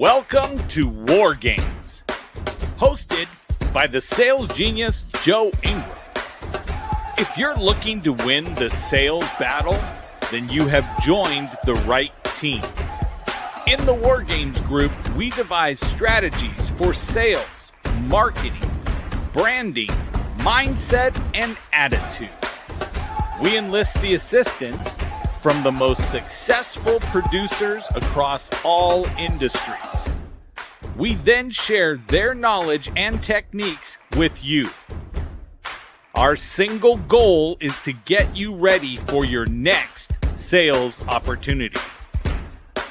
[0.00, 2.04] Welcome to War Games,
[2.78, 3.28] hosted
[3.74, 5.98] by the sales genius Joe Ingram.
[7.18, 9.78] If you're looking to win the sales battle,
[10.30, 12.62] then you have joined the right team.
[13.66, 17.44] In the War Games group, we devise strategies for sales,
[18.04, 18.70] marketing,
[19.34, 19.90] branding,
[20.38, 22.34] mindset, and attitude.
[23.42, 24.96] We enlist the assistance
[25.40, 30.10] from the most successful producers across all industries.
[30.96, 34.68] We then share their knowledge and techniques with you.
[36.14, 41.80] Our single goal is to get you ready for your next sales opportunity.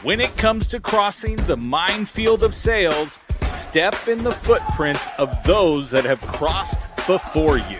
[0.01, 5.91] When it comes to crossing the minefield of sales, step in the footprints of those
[5.91, 7.77] that have crossed before you.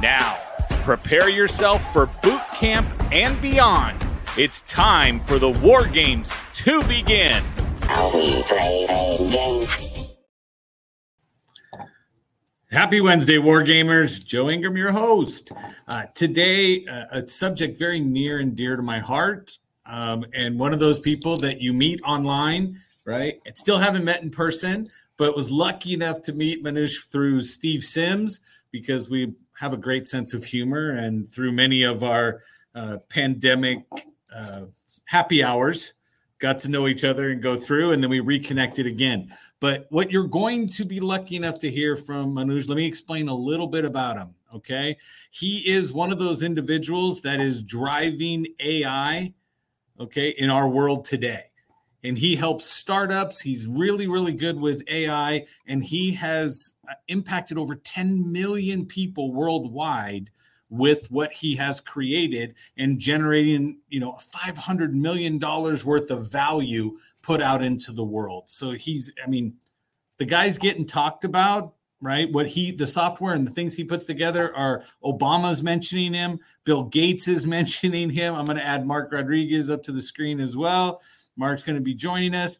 [0.00, 0.38] Now,
[0.88, 3.94] prepare yourself for boot camp and beyond.
[4.38, 7.44] It's time for the War Games to begin.
[8.14, 9.68] we play game?
[12.70, 14.24] Happy Wednesday, War Gamers.
[14.24, 15.52] Joe Ingram, your host.
[15.86, 20.72] Uh, today, uh, a subject very near and dear to my heart, um, and one
[20.72, 23.34] of those people that you meet online, right?
[23.44, 24.86] And still haven't met in person,
[25.18, 30.06] but was lucky enough to meet Manuj through Steve Sims because we have a great
[30.06, 32.42] sense of humor, and through many of our
[32.74, 33.84] uh, pandemic
[34.34, 34.66] uh,
[35.06, 35.94] happy hours,
[36.38, 39.28] got to know each other and go through, and then we reconnected again.
[39.60, 43.28] But what you're going to be lucky enough to hear from Manuj, let me explain
[43.28, 44.34] a little bit about him.
[44.54, 44.96] Okay.
[45.30, 49.34] He is one of those individuals that is driving AI,
[50.00, 51.42] okay, in our world today
[52.04, 53.40] and he helps startups.
[53.40, 59.32] He's really, really good with AI, and he has uh, impacted over 10 million people
[59.32, 60.30] worldwide
[60.70, 66.96] with what he has created and generating, you know, 500 million dollars worth of value
[67.22, 68.44] put out into the world.
[68.46, 69.54] So he's, I mean,
[70.18, 72.30] the guy's getting talked about right?
[72.32, 76.84] What he, the software and the things he puts together are Obama's mentioning him, Bill
[76.84, 78.34] Gates is mentioning him.
[78.34, 81.00] I'm going to add Mark Rodriguez up to the screen as well.
[81.38, 82.58] Mark's going to be joining us.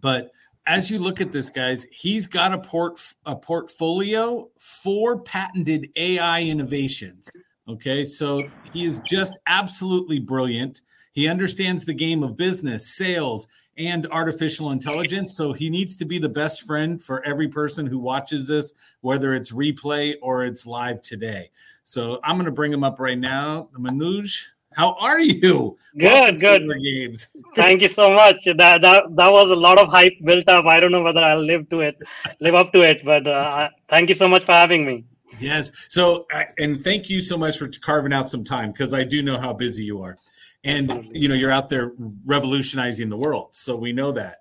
[0.00, 0.30] But
[0.66, 6.42] as you look at this, guys, he's got a port a portfolio for patented AI
[6.42, 7.30] innovations.
[7.68, 10.82] Okay, so he is just absolutely brilliant.
[11.12, 13.46] He understands the game of business, sales,
[13.78, 15.36] and artificial intelligence.
[15.36, 19.34] So he needs to be the best friend for every person who watches this, whether
[19.34, 21.50] it's replay or it's live today.
[21.82, 23.68] So I'm going to bring him up right now.
[23.78, 25.76] Manuj, how are you?
[25.98, 26.62] Good, good.
[26.68, 27.36] Games.
[27.56, 28.36] Thank you so much.
[28.44, 30.66] That, that that was a lot of hype built up.
[30.66, 31.96] I don't know whether I'll live to it,
[32.40, 35.04] live up to it, but uh, thank you so much for having me.
[35.40, 35.86] Yes.
[35.88, 36.26] So,
[36.58, 39.52] and thank you so much for carving out some time because I do know how
[39.52, 40.18] busy you are,
[40.64, 41.92] and you know you're out there
[42.24, 43.48] revolutionizing the world.
[43.52, 44.38] So we know that.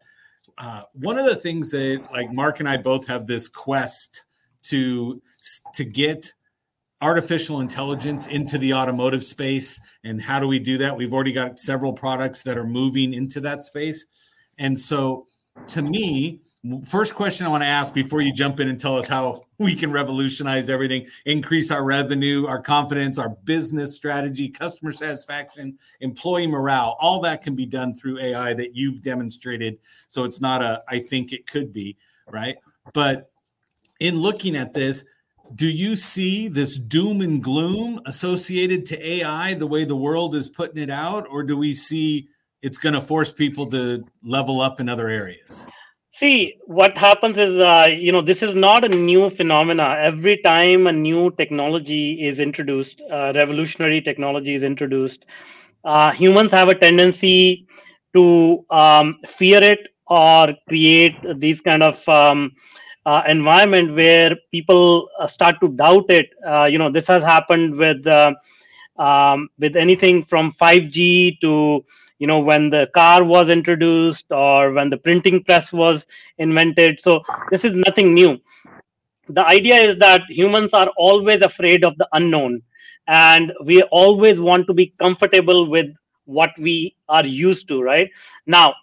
[0.58, 4.26] Uh, one of the things that like Mark and I both have this quest
[4.64, 5.22] to
[5.74, 6.34] to get
[7.04, 9.80] artificial intelligence into the automotive space.
[10.04, 10.96] And how do we do that?
[10.96, 14.06] We've already got several products that are moving into that space.
[14.58, 15.28] And so
[15.68, 16.40] to me
[16.88, 19.76] first question i want to ask before you jump in and tell us how we
[19.76, 26.96] can revolutionize everything increase our revenue our confidence our business strategy customer satisfaction employee morale
[27.02, 29.78] all that can be done through ai that you've demonstrated.
[30.08, 31.98] So it's not a i think it could be
[32.28, 32.56] right?
[32.94, 33.32] But
[34.00, 35.06] in looking at this
[35.56, 40.50] do you see this doom and gloom associated to AI the way the world is
[40.50, 42.28] putting it out, or do we see
[42.62, 45.68] it's going to force people to level up in other areas?
[46.16, 49.98] See, what happens is, uh, you know, this is not a new phenomena.
[50.00, 55.26] Every time a new technology is introduced, uh, revolutionary technology is introduced,
[55.84, 57.68] uh, humans have a tendency
[58.16, 62.52] to um, fear it or create these kind of um,
[63.06, 66.30] uh, environment where people uh, start to doubt it.
[66.46, 68.34] Uh, you know, this has happened with uh,
[68.98, 71.84] um, with anything from 5G to
[72.20, 76.06] you know when the car was introduced or when the printing press was
[76.38, 77.00] invented.
[77.02, 78.40] So this is nothing new.
[79.30, 82.62] The idea is that humans are always afraid of the unknown,
[83.08, 85.88] and we always want to be comfortable with
[86.26, 87.82] what we are used to.
[87.82, 88.10] Right
[88.46, 88.74] now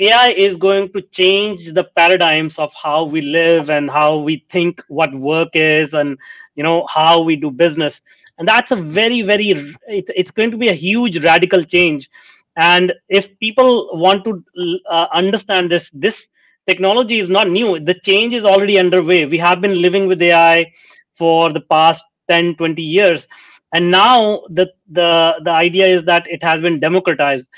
[0.00, 4.82] AI is going to change the paradigms of how we live and how we think
[4.88, 6.18] what work is and
[6.54, 8.00] you know how we do business.
[8.38, 9.50] And that's a very very
[9.86, 12.08] it, it's going to be a huge radical change.
[12.56, 14.42] And if people want to
[14.88, 16.26] uh, understand this this
[16.66, 17.78] technology is not new.
[17.80, 19.26] The change is already underway.
[19.26, 20.72] We have been living with ai
[21.18, 23.26] for the past 10 20 years.
[23.74, 27.48] And now the the the idea is that it has been democratized.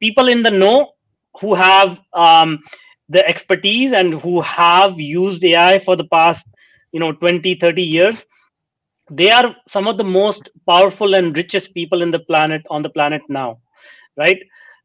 [0.00, 0.92] People in the know
[1.40, 2.60] who have um,
[3.08, 6.46] the expertise and who have used AI for the past,
[6.92, 8.24] you know, 20, 30 years,
[9.10, 12.90] they are some of the most powerful and richest people in the planet on the
[12.90, 13.58] planet now,
[14.16, 14.40] right?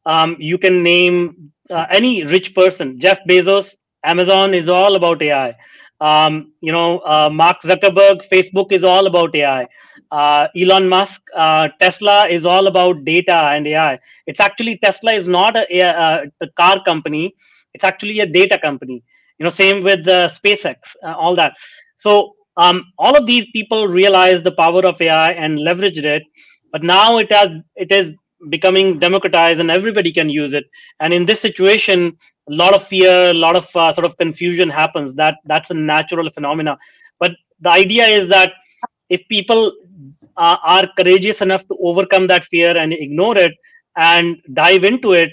[0.05, 2.99] Um, you can name uh, any rich person.
[2.99, 5.55] Jeff Bezos, Amazon is all about AI.
[6.01, 9.67] Um, you know, uh, Mark Zuckerberg, Facebook is all about AI.
[10.11, 13.99] Uh, Elon Musk, uh, Tesla is all about data and AI.
[14.27, 17.35] It's actually Tesla is not a, a, a car company;
[17.73, 19.03] it's actually a data company.
[19.39, 21.53] You know, same with uh, SpaceX, uh, all that.
[21.97, 26.23] So um, all of these people realized the power of AI and leveraged it,
[26.71, 28.13] but now it has it is
[28.49, 30.65] becoming democratized and everybody can use it.
[30.99, 32.17] And in this situation,
[32.49, 35.13] a lot of fear, a lot of uh, sort of confusion happens.
[35.15, 36.77] That that's a natural phenomena.
[37.19, 38.53] But the idea is that
[39.09, 39.73] if people
[40.37, 43.53] uh, are courageous enough to overcome that fear and ignore it
[43.97, 45.31] and dive into it,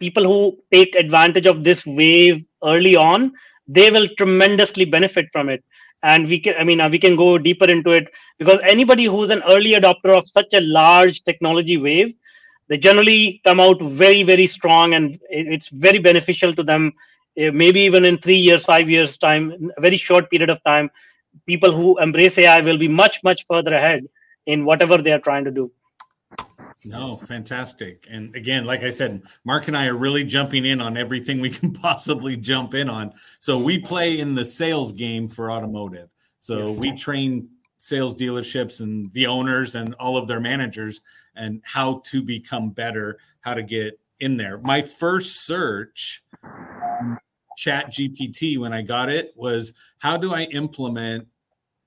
[0.00, 3.32] people who take advantage of this wave early on,
[3.68, 5.64] they will tremendously benefit from it.
[6.02, 8.08] And we can, I mean, uh, we can go deeper into it
[8.38, 12.14] because anybody who's an early adopter of such a large technology wave,
[12.68, 16.92] they generally come out very very strong and it's very beneficial to them
[17.38, 20.90] eh, maybe even in three years five years time a very short period of time
[21.46, 24.06] people who embrace ai will be much much further ahead
[24.46, 25.70] in whatever they are trying to do
[26.84, 28.06] no, fantastic.
[28.10, 31.50] And again, like I said, Mark and I are really jumping in on everything we
[31.58, 33.12] can possibly jump in on.
[33.40, 36.08] So we play in the sales game for automotive.
[36.40, 37.48] So we train
[37.78, 41.00] sales dealerships and the owners and all of their managers
[41.36, 44.58] and how to become better, how to get in there.
[44.58, 46.22] My first search
[47.56, 51.26] chat GPT when I got it was how do I implement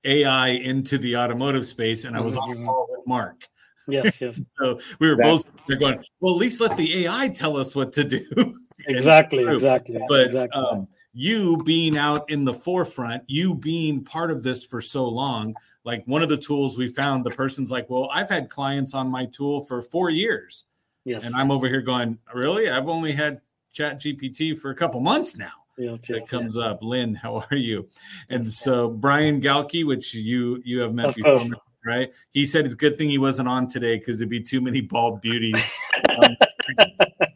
[0.05, 2.05] AI into the automotive space?
[2.05, 2.65] And I was on mm-hmm.
[2.65, 3.43] with Mark.
[3.87, 4.35] Yes, yes.
[4.59, 7.93] so we were both they're going, well, at least let the AI tell us what
[7.93, 8.19] to do.
[8.87, 9.99] exactly, exactly.
[10.07, 10.61] But exactly.
[10.61, 15.55] Um, you being out in the forefront, you being part of this for so long,
[15.83, 19.09] like one of the tools we found, the person's like, Well, I've had clients on
[19.09, 20.65] my tool for four years.
[21.05, 21.23] Yes.
[21.23, 22.69] And I'm over here going, Really?
[22.69, 23.41] I've only had
[23.73, 25.51] Chat GPT for a couple months now.
[25.77, 26.65] Yeah, that comes yeah.
[26.65, 26.79] up.
[26.81, 27.87] Lynn, how are you?
[28.29, 31.49] And so Brian Galkey, which you you have met of before, course.
[31.87, 32.13] Right?
[32.33, 34.81] He said it's a good thing he wasn't on today because there'd be too many
[34.81, 35.77] bald beauties.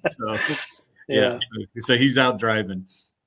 [0.08, 0.38] so
[1.08, 2.86] yeah, so, so he's out driving.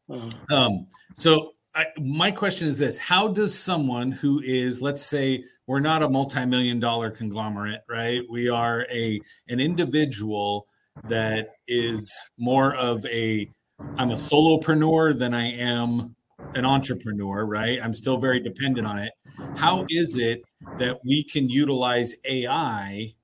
[0.08, 0.56] Uh-huh.
[0.56, 5.80] Um, so I, my question is this: How does someone who is, let's say, we're
[5.80, 8.22] not a multi-million dollar conglomerate, right?
[8.30, 10.66] We are a an individual
[11.08, 13.50] that is more of a
[13.96, 16.14] I'm a solopreneur than I am
[16.54, 17.78] an entrepreneur, right?
[17.82, 19.12] I'm still very dependent on it.
[19.56, 20.42] How is it
[20.78, 23.14] that we can utilize AI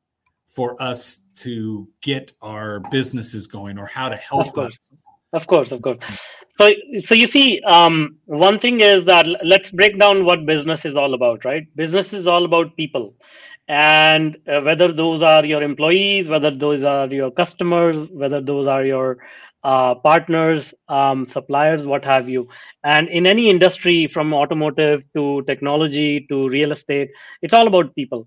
[0.47, 4.93] for us to get our businesses going or how to help of course.
[4.93, 5.05] us?
[5.33, 5.99] Of course, of course.
[6.59, 6.71] So,
[7.05, 11.15] so you see, um, one thing is that let's break down what business is all
[11.15, 11.65] about, right?
[11.77, 13.15] Business is all about people,
[13.69, 18.85] and uh, whether those are your employees, whether those are your customers, whether those are
[18.85, 19.19] your
[19.63, 22.49] uh, partners, um, suppliers, what have you.
[22.85, 27.11] And in any industry, from automotive to technology to real estate,
[27.43, 28.27] it's all about people.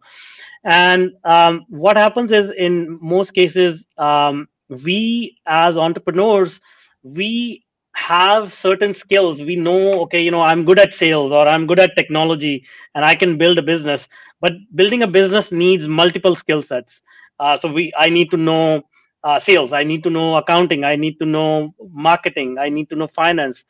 [0.63, 6.61] And um, what happens is, in most cases, um, we as entrepreneurs,
[7.03, 7.63] we
[7.95, 11.77] have certain skills we know okay you know i'm good at sales or i'm good
[11.79, 12.65] at technology
[12.95, 14.07] and i can build a business
[14.41, 17.01] but building a business needs multiple skill sets
[17.39, 18.81] uh, so we i need to know
[19.23, 22.95] uh, sales i need to know accounting i need to know marketing i need to
[22.95, 23.63] know finance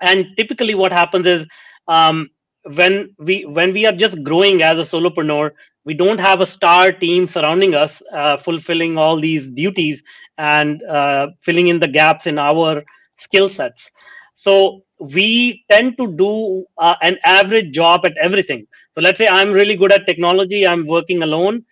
[0.00, 1.46] and typically what happens is
[1.88, 2.28] um,
[2.76, 5.50] when we when we are just growing as a solopreneur
[5.84, 10.02] we don't have a star team surrounding us uh, fulfilling all these duties
[10.36, 12.82] and uh, filling in the gaps in our
[13.18, 13.90] skill sets.
[14.36, 18.66] So we tend to do uh, an average job at everything.
[18.94, 21.64] So let's say I'm really good at technology, I'm working alone.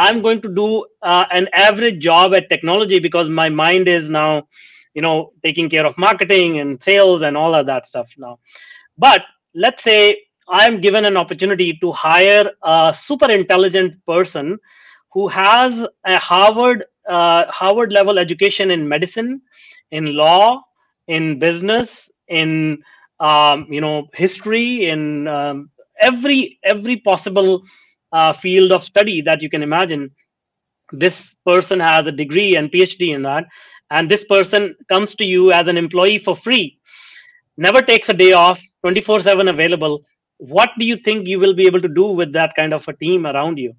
[0.00, 4.48] I'm going to do uh, an average job at technology because my mind is now,
[4.94, 8.38] you know, taking care of marketing and sales and all of that stuff now.
[8.98, 9.22] But
[9.54, 10.16] let's say
[10.48, 14.58] I'm given an opportunity to hire a super intelligent person
[15.12, 19.42] who has a Harvard uh, Harvard level education in medicine,
[19.90, 20.62] in law,
[21.08, 22.82] in business, in
[23.20, 27.62] um, you know history, in um, every every possible
[28.12, 30.10] uh, field of study that you can imagine.
[30.92, 33.46] This person has a degree and PhD in that,
[33.90, 36.78] and this person comes to you as an employee for free,
[37.56, 40.02] never takes a day off, 24 7 available.
[40.38, 42.94] What do you think you will be able to do with that kind of a
[42.94, 43.74] team around you?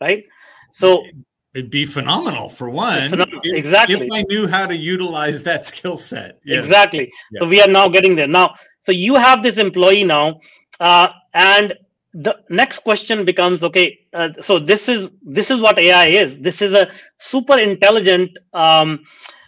[0.00, 0.24] Right?
[0.74, 1.02] So
[1.54, 3.10] It'd be phenomenal for one.
[3.10, 3.40] Phenomenal.
[3.42, 3.96] If, exactly.
[3.96, 6.38] If I knew how to utilize that skill set.
[6.46, 7.12] Exactly.
[7.30, 7.40] Yeah.
[7.40, 8.26] So we are now getting there.
[8.26, 8.54] Now,
[8.86, 10.40] so you have this employee now,
[10.80, 11.74] uh, and
[12.14, 14.00] the next question becomes okay.
[14.12, 16.38] Uh, so this is this is what AI is.
[16.40, 16.88] This is a
[17.18, 19.00] super intelligent um,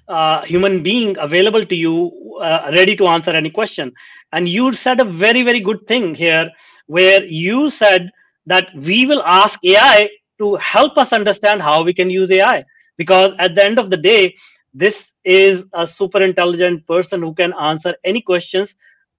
[0.09, 3.92] uh, human being available to you, uh, ready to answer any question.
[4.33, 6.50] And you said a very very good thing here,
[6.87, 8.11] where you said
[8.47, 12.64] that we will ask AI to help us understand how we can use AI.
[12.97, 14.35] Because at the end of the day,
[14.73, 18.75] this is a super intelligent person who can answer any questions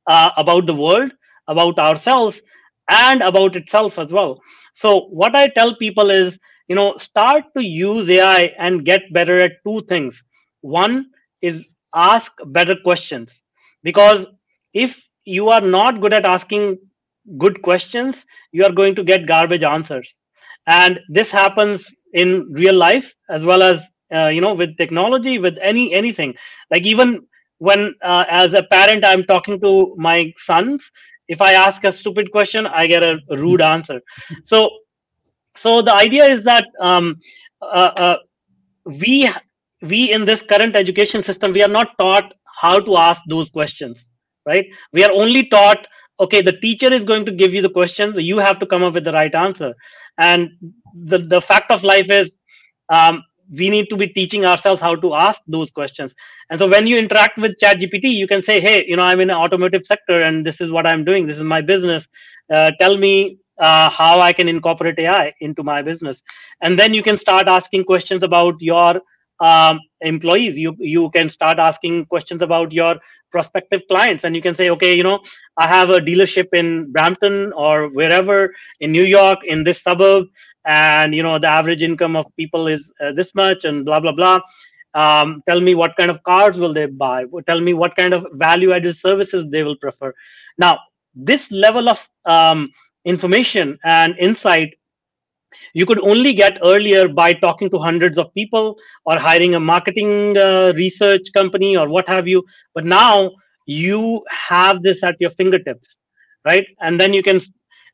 [0.08, 1.12] uh, about the world,
[1.48, 2.40] about ourselves,
[2.90, 4.42] and about itself as well.
[4.74, 6.38] So, what I tell people is,
[6.68, 10.22] you know, start to use AI and get better at two things.
[10.62, 11.12] One
[11.42, 11.64] is
[11.94, 13.32] ask better questions.
[13.84, 14.26] Because
[14.74, 16.80] if you are not good at asking
[17.38, 20.08] good questions, you are going to get garbage answers
[20.68, 23.80] and this happens in real life as well as
[24.14, 26.34] uh, you know with technology with any anything
[26.72, 27.22] like even
[27.60, 30.90] when uh, as a parent i'm talking to my sons
[31.28, 34.02] if i ask a stupid question i get a rude answer.
[34.46, 34.70] So
[35.58, 37.20] so the idea is that um,
[37.62, 38.18] uh, uh
[38.86, 39.30] we
[39.82, 44.06] we in this current education system we are not taught how to ask those questions
[44.46, 44.66] right?
[44.94, 45.88] We are only taught
[46.20, 48.94] okay the teacher is going to give you the questions you have to come up
[48.94, 49.74] with the right answer.
[50.18, 50.52] And
[50.94, 52.32] the, the fact of life is
[52.90, 56.14] um, we need to be teaching ourselves how to ask those questions.
[56.50, 59.20] And so when you interact with chat gpt you can say hey you know i'm
[59.20, 61.28] in an automotive sector and this is what i'm doing.
[61.28, 62.08] This is my business.
[62.54, 66.22] Uh, tell me uh, how i can incorporate ai into my business.
[66.62, 69.02] And then you can start asking questions about your
[69.40, 70.58] um, employees.
[70.58, 72.96] You you can start asking questions about your
[73.32, 75.20] prospective clients and you can say okay you know
[75.58, 80.26] i have a dealership in brampton or wherever in new york in this suburb
[80.66, 84.12] and you know the average income of people is uh, this much and blah blah
[84.12, 84.40] blah.
[84.94, 87.26] Um, tell me what kind of cars will they buy?
[87.48, 90.14] Tell me what kind of value added services they will prefer.
[90.58, 90.80] Now
[91.14, 92.72] this level of um,
[93.06, 94.76] information and insight
[95.74, 100.38] you could only get earlier by talking to hundreds of people or hiring a marketing
[100.38, 102.44] uh, research company or what have you.
[102.74, 103.32] But now
[103.66, 105.96] you have this at your fingertips
[106.46, 106.68] right?
[106.82, 107.42] And then you can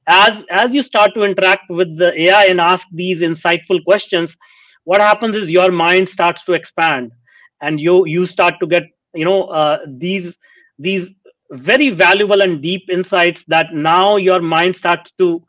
[0.08, 4.36] as as you start to interact with the ai and ask these insightful questions
[4.84, 7.12] what happens is your mind starts to expand
[7.62, 10.34] and you you start to get you know uh, these
[10.80, 11.10] these
[11.52, 15.44] very valuable and deep insights that now your mind starts to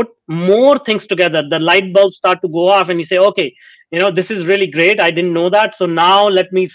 [0.00, 1.42] put more things together.
[1.48, 3.52] The light bulbs start to go off and you say okay
[3.90, 5.00] you know this is really great.
[5.00, 5.76] I didn't know that.
[5.76, 6.68] So now let me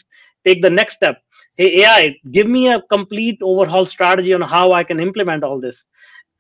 [0.46, 1.22] take the next step.
[1.58, 5.84] Hey ai give me a complete overhaul strategy on how i can implement all this.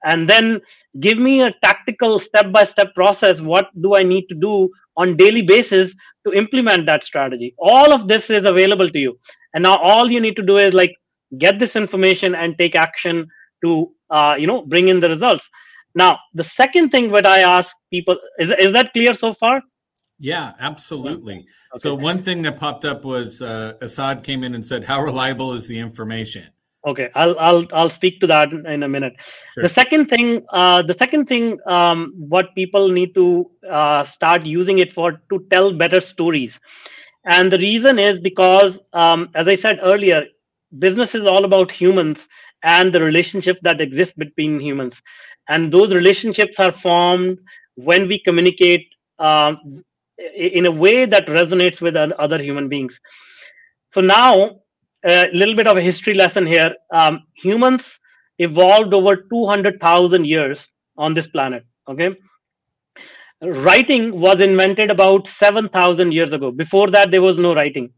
[0.04, 0.62] And then
[1.00, 3.42] give me a tactical step by step process.
[3.42, 5.94] What do i need to do on daily basis
[6.25, 7.56] to implement that strategy?
[7.58, 9.18] All of this is available to you.
[9.54, 10.94] And now all you need to do is like
[11.39, 13.27] get this information and take action
[13.63, 15.50] to uh, you know bring in the results
[15.96, 19.62] now, the second thing that I ask people is, is that clear so far?
[20.20, 21.38] Yeah, absolutely.
[21.38, 21.48] Okay.
[21.78, 25.54] So one thing that popped up was uh, Assad came in and said, "How reliable
[25.54, 26.44] is the information?"
[26.86, 29.14] Okay, I'll I'll I'll speak to that in a minute.
[29.54, 29.64] Sure.
[29.64, 34.80] The second thing, uh, the second thing, um, what people need to uh, start using
[34.80, 36.58] it for to tell better stories,
[37.25, 40.25] and the reason is because, um, as I said earlier,
[40.80, 42.25] business is all about humans
[42.64, 45.02] and the relationship that exists between humans
[45.50, 47.40] and those relationships are formed
[47.75, 48.88] when we communicate
[49.20, 49.54] uh,
[50.36, 53.00] in a way that resonates with other human beings.
[53.94, 54.62] So now
[55.06, 56.74] a little bit of a history lesson here.
[56.92, 57.84] Um, humans
[58.40, 62.12] evolved over 200000 years on this planet okay?
[63.42, 66.52] Writing was invented about 7000 years ago.
[66.52, 67.92] Before that there was no writing.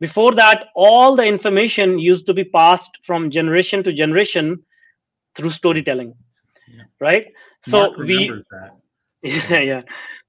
[0.00, 4.62] Before that all the information used to be passed from generation to generation
[5.36, 6.14] through storytelling
[6.74, 6.84] yeah.
[7.00, 7.26] right?
[7.62, 8.40] So we
[9.22, 9.82] yeah yeah.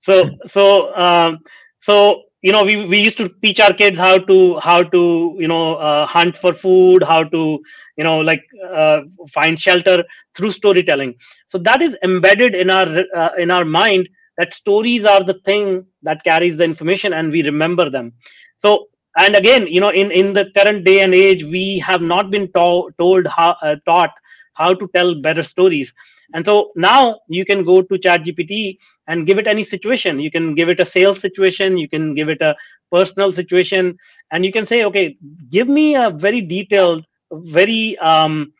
[0.03, 1.39] So so um,
[1.81, 5.47] so you know we, we used to teach our kids how to how to you
[5.47, 7.59] know uh, hunt for food how to
[7.97, 9.01] you know like uh,
[9.33, 10.03] find shelter
[10.35, 11.15] through storytelling.
[11.47, 15.85] So that is embedded in our uh, in our mind that stories are the thing
[16.03, 18.13] that carries the information and we remember them.
[18.57, 22.29] So and again you know in in the current day and age we have not
[22.31, 24.11] been to- told how uh, taught
[24.53, 25.93] how to tell better stories
[26.33, 30.19] and so now you can go to ChatGPT and give it any situation.
[30.19, 32.55] You can give it a sales situation, you can give it a
[32.91, 33.97] personal situation,
[34.31, 35.17] and you can say, okay,
[35.51, 38.53] give me a very detailed, very um,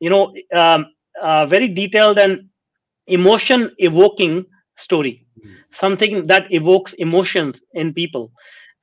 [0.00, 0.86] you know, um,
[1.20, 2.48] uh, very detailed and
[3.06, 4.44] emotion evoking
[4.76, 5.14] story.
[5.80, 8.30] something that evokes emotions in people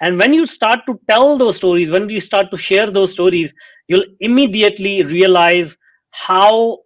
[0.01, 3.53] and when you start to tell those stories when you start to share those stories
[3.87, 5.75] you'll immediately realize
[6.11, 6.79] how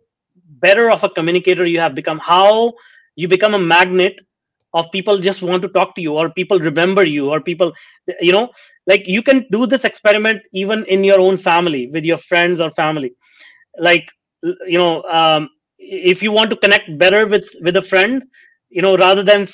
[0.66, 2.74] better of a communicator you have become how
[3.16, 4.16] you become a magnet
[4.74, 7.72] of people just want to talk to you or people remember you or people
[8.22, 8.50] you know
[8.88, 12.70] like you can do this experiment even in your own family with your friends or
[12.72, 13.14] family.
[13.80, 14.06] Like
[14.68, 18.24] you know um, if you want to connect better with with a friend
[18.70, 19.48] you know rather than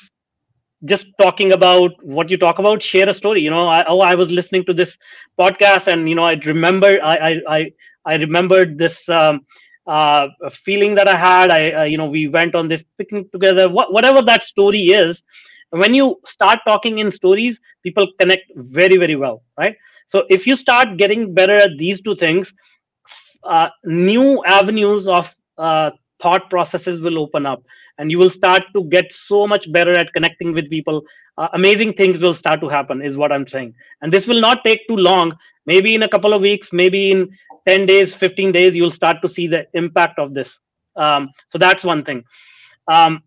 [0.85, 3.41] just talking about what you talk about share a story.
[3.41, 4.95] You know I, oh i was listening to this
[5.39, 7.71] podcast and you know i remember i i i,
[8.05, 9.41] I remembered this um,
[9.87, 10.27] uh,
[10.65, 11.51] feeling that i had.
[11.51, 13.69] I uh, you know we went on this picnic together.
[13.69, 15.21] What whatever that story is
[15.71, 19.75] when you start talking in stories people connect very very well right?
[20.09, 22.53] So if you start getting better at these two things
[23.43, 27.63] uh, new avenues of uh, thought processes will open up
[27.97, 31.03] and you will start to get so much better at connecting with people.
[31.37, 33.73] Uh, amazing things will start to happen is what i'm saying.
[34.01, 35.33] And this will not take too long.
[35.65, 37.29] Maybe in a couple of weeks maybe in
[37.67, 40.57] 10 days 15 days you'll start to see the impact of this
[40.95, 42.23] um, so that's one thing
[42.91, 43.21] um,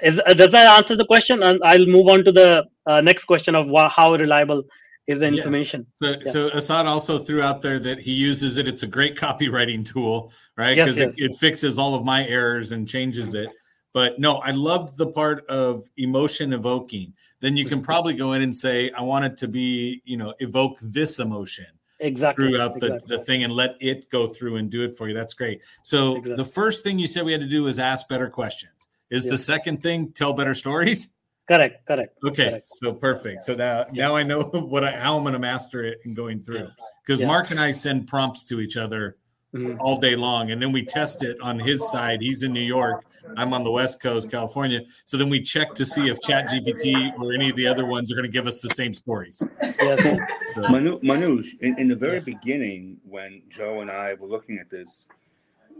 [0.00, 3.24] is, uh, does that answer the question and i'll move on to the uh, next
[3.24, 4.62] question of wh- how reliable
[5.06, 5.86] is the information.
[5.88, 5.94] Yes.
[5.94, 6.32] So, yeah.
[6.50, 8.66] so Assad also threw out there that he uses it.
[8.66, 10.76] It's a great copywriting tool, right?
[10.76, 11.28] Because yes, yes.
[11.28, 13.48] it, it, fixes all of my errors and changes it.
[13.94, 17.14] But no, I loved the part of emotion evoking.
[17.40, 20.34] Then you can probably go in and say, I want it to be, you know,
[20.40, 21.66] evoke this emotion
[22.00, 23.16] exactly throughout the, exactly.
[23.16, 25.14] the thing and let it go through and do it for you.
[25.14, 25.62] That's great.
[25.82, 26.34] So exactly.
[26.36, 28.72] the first thing you said we had to do is ask better questions.
[29.10, 31.10] Is the second thing tell better stories?
[31.48, 32.18] Correct, correct.
[32.24, 32.68] Okay, correct.
[32.68, 33.42] so perfect.
[33.44, 34.08] So now, yeah.
[34.08, 36.68] now I know what I, how I'm going to master it and going through.
[37.04, 37.28] Because yeah.
[37.28, 39.16] Mark and I send prompts to each other
[39.56, 39.80] mm-hmm.
[39.80, 42.20] all day long, and then we test it on his side.
[42.20, 43.04] He's in New York.
[43.36, 44.80] I'm on the West Coast, California.
[45.04, 48.12] So then we check to see if Chat GPT or any of the other ones
[48.12, 49.42] are going to give us the same stories.
[49.62, 50.18] Yes.
[50.54, 50.68] so.
[50.68, 55.06] Manu, Manuj, in, in the very beginning, when Joe and I were looking at this,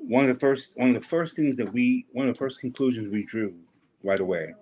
[0.06, 2.60] one of the first one of the first things that we one of the first
[2.60, 3.54] conclusions we drew
[4.02, 4.54] right away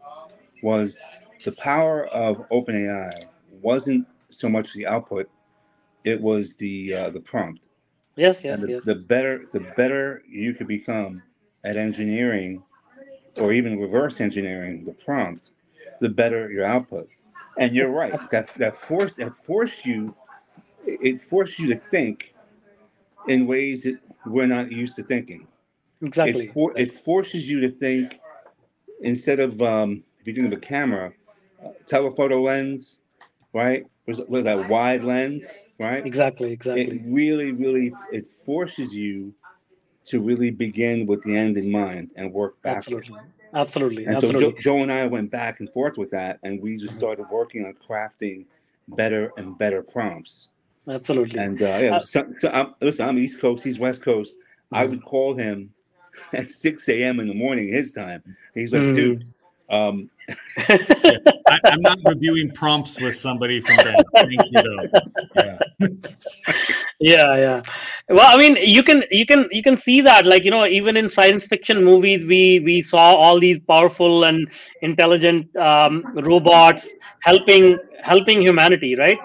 [0.63, 1.03] was
[1.45, 3.27] the power of OpenAI
[3.61, 5.29] wasn't so much the output;
[6.05, 7.67] it was the uh, the prompt.
[8.17, 8.83] Yes, yes, the, yes.
[8.85, 11.23] The better the better you could become
[11.65, 12.63] at engineering,
[13.39, 15.51] or even reverse engineering the prompt,
[16.01, 17.09] the better your output.
[17.59, 18.13] And you're right.
[18.31, 20.15] That that forced that forced you.
[20.87, 22.35] It forced you to think
[23.27, 25.47] in ways that we're not used to thinking.
[26.03, 26.47] Exactly.
[26.47, 28.21] It, for, it forces you to think
[29.01, 31.13] instead of um, if you're doing a camera,
[31.65, 33.01] uh, telephoto lens,
[33.55, 33.87] right?
[34.07, 35.47] Was, was that wide lens,
[35.79, 36.05] right?
[36.05, 36.83] Exactly, exactly.
[36.83, 39.33] It really, really, it forces you
[40.07, 43.09] to really begin with the end in mind and work backwards.
[43.09, 43.31] Absolutely.
[43.55, 44.05] Absolutely.
[44.05, 44.43] And Absolutely.
[44.43, 46.99] so Joe, Joe, and I went back and forth with that, and we just mm-hmm.
[46.99, 48.45] started working on crafting
[48.89, 50.49] better and better prompts.
[50.89, 51.39] Absolutely.
[51.39, 54.37] And uh, yeah, uh, so, so I'm, listen, I'm East Coast, he's West Coast.
[54.37, 54.75] Mm-hmm.
[54.75, 55.73] I would call him
[56.33, 57.21] at 6 a.m.
[57.21, 58.23] in the morning, his time.
[58.53, 58.93] He's like, mm-hmm.
[58.93, 59.35] dude,
[59.71, 60.11] um,
[61.47, 63.97] I, am not reviewing prompts with somebody from Ben.
[64.15, 65.01] Thank you, though.
[65.37, 65.59] Yeah.
[67.01, 67.63] yeah, yeah.
[68.09, 70.97] Well, I mean, you can you can you can see that, like you know, even
[70.97, 74.49] in science fiction movies, we we saw all these powerful and
[74.83, 76.87] intelligent um, robots
[77.21, 79.19] helping helping humanity, right?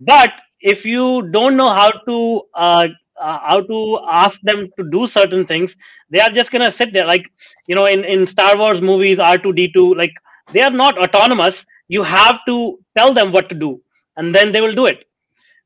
[0.00, 2.88] But if you don't know how to uh,
[3.20, 5.74] uh, how to ask them to do certain things
[6.10, 7.24] they are just gonna sit there like
[7.66, 10.12] you know in in star wars movies r2d2 like
[10.52, 11.64] they are not autonomous.
[11.88, 13.80] You have to tell them what to do
[14.16, 15.04] and then they will do it.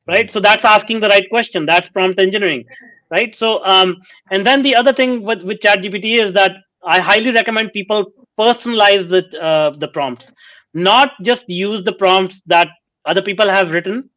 [0.06, 0.30] Right?
[0.30, 1.66] So that's asking the right question.
[1.66, 2.64] That's prompt engineering.
[3.10, 3.34] Right?
[3.36, 3.96] So um
[4.30, 6.52] and then the other thing with with chat gpt is that
[6.84, 10.32] i highly recommend people personalize the uh, the prompts.
[10.74, 12.68] Not just use the prompts that
[13.04, 14.08] other people have written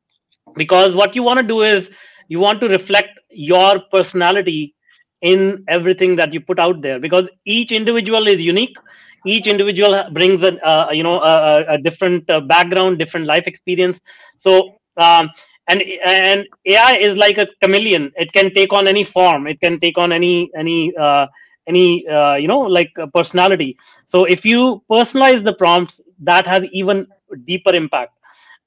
[0.55, 1.89] because what you want to do is
[2.29, 4.75] you want to reflect your personality
[5.21, 8.75] in everything that you put out there because each individual is unique
[9.25, 13.99] each individual brings a uh, you know a, a different uh, background different life experience.
[14.39, 15.29] So um,
[15.67, 18.11] and and ai is like a chameleon.
[18.15, 19.47] It can take on any form.
[19.47, 21.27] It can take on any any uh,
[21.67, 23.77] any uh, you know like personality.
[24.05, 27.07] So if you personalize the prompts that has even
[27.45, 28.13] deeper impact.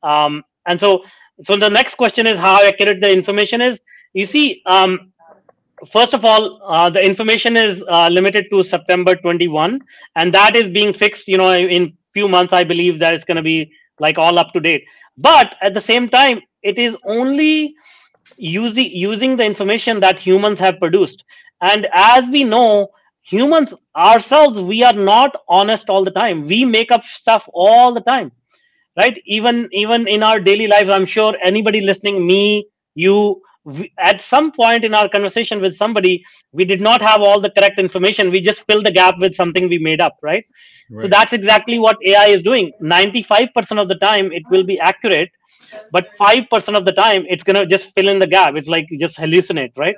[0.02, 1.04] Um, and so
[1.42, 3.78] so the next question is how accurate the information is.
[4.14, 5.12] You see um,
[5.92, 9.80] first of all uh, the information is uh, limited to september 21
[10.16, 13.36] and that is being fixed you know in few months i believe that it's going
[13.36, 13.70] to be
[14.00, 14.84] like all up to date.
[15.16, 17.74] But at the same time it is only
[18.36, 21.24] using using the information that humans have produced.
[21.62, 22.88] And as we know
[23.22, 26.46] humans ourselves we are not honest all the time.
[26.46, 28.32] We make up stuff all the time
[28.98, 29.20] right?
[29.26, 34.52] Even even in our daily lives i'm sure anybody listening me you we, at some
[34.52, 38.30] point in our conversation with somebody we did not have all the correct information.
[38.30, 40.44] We just filled the gap with something we made up right,
[40.90, 41.02] right.
[41.02, 42.72] so that's exactly what ai is doing.
[42.82, 45.30] 95% of the time it will be accurate
[45.90, 48.54] but 5% of the time it's going to just fill in the gap.
[48.54, 49.96] It's like just hallucinate right?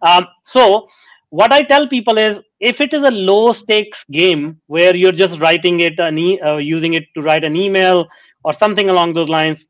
[0.00, 0.88] Um, so
[1.30, 5.38] what i tell people is if it is a low stakes game where you're just
[5.40, 8.06] writing it an e- uh, using it to write an email
[8.44, 9.64] or something along those lines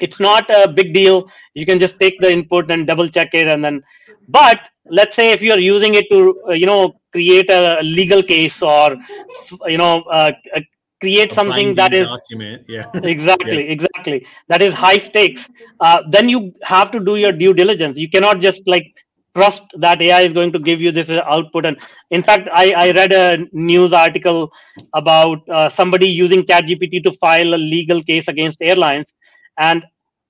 [0.00, 1.28] it's not a big deal.
[1.54, 3.82] You can just take the input and double check it and then
[4.28, 8.62] but let's say if you're using it to uh, you know create a legal case
[8.62, 8.96] or
[9.66, 10.60] you know uh, uh
[11.00, 12.84] create a something that is document yeah.
[13.14, 13.74] Exactly yeah.
[13.76, 15.48] exactly that is high stakes.
[15.80, 17.96] Uh, then you have to do your due diligence.
[17.96, 18.86] You cannot just like
[19.36, 21.64] trust that ai is going to give you this output.
[21.64, 21.76] And
[22.10, 24.50] in fact i, I read a news article
[24.94, 29.06] about uh, somebody using ChatGPT to file a legal case against airlines
[29.60, 29.84] and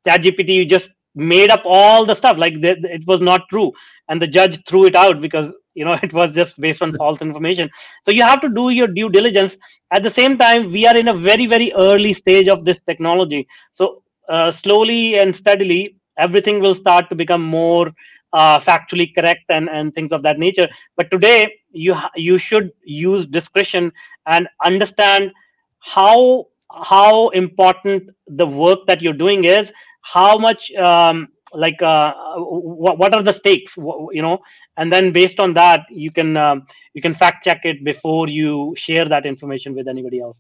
[0.06, 3.72] ChatGPT you just made up all the stuff like it was not true,
[4.08, 7.20] and the judge threw it out because you know it was just based on false
[7.22, 7.70] information.
[8.06, 9.56] So you have to do your due diligence.
[9.92, 13.46] At the same time, we are in a very very early stage of this technology.
[13.74, 17.92] So uh, slowly and steadily, everything will start to become more
[18.32, 20.68] uh, factually correct and, and things of that nature.
[20.96, 23.92] But today, you you should use discretion
[24.26, 25.32] and understand
[25.80, 32.98] how how important the work that you're doing is how much um, like uh, what,
[32.98, 34.38] what are the stakes you know?
[34.76, 38.74] And then based on that you can um, you can fact check it before you
[38.76, 40.36] share that information with anybody else.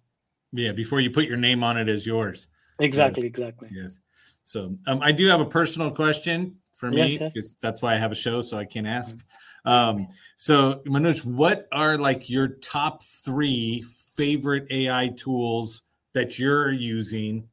[0.52, 2.48] Yeah before you put your name on it as yours.
[2.80, 3.30] Exactly yes.
[3.30, 3.68] exactly.
[3.70, 3.98] Yes.
[4.44, 7.54] So um, i do have a personal question for me because yes, yes.
[7.60, 9.24] that's why i have a show so i can ask.
[9.66, 13.84] Um, so manuj what are like your top three
[14.16, 15.82] favorite ai tools
[16.14, 17.48] that you're using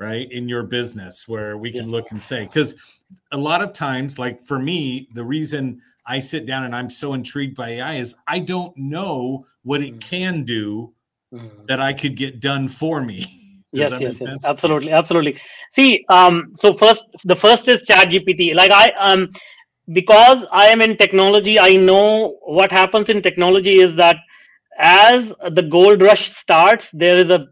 [0.00, 4.18] right in your business where we can look and say because a lot of times
[4.18, 8.16] like for me the reason i sit down and i'm so intrigued by ai is
[8.26, 10.00] i don't know what it mm.
[10.00, 10.92] can do
[11.32, 11.50] mm.
[11.66, 13.24] that i could get done for me.
[13.72, 15.40] Yes, yes, yes, absolutely absolutely.
[15.76, 19.30] See um so first the first is chat gpt like i um
[19.92, 24.16] because i am in technology i know what happens in technology is that
[24.76, 27.46] as the gold rush starts there is a